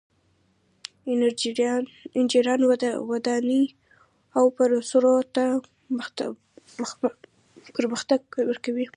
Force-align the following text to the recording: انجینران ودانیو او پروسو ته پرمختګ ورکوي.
انجینران 2.17 2.61
ودانیو 3.09 3.73
او 4.37 4.43
پروسو 4.57 4.99
ته 5.35 5.43
پرمختګ 7.75 8.21
ورکوي. 8.49 8.85